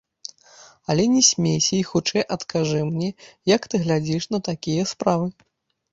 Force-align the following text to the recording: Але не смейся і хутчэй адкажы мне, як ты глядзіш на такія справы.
Але 0.93 1.03
не 1.15 1.21
смейся 1.27 1.69
і 1.81 1.83
хутчэй 1.91 2.25
адкажы 2.37 2.81
мне, 2.89 3.09
як 3.55 3.61
ты 3.75 3.85
глядзіш 3.85 4.23
на 4.37 4.45
такія 4.49 4.91
справы. 4.95 5.27